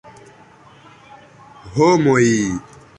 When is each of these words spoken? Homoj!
Homoj! 1.75 2.29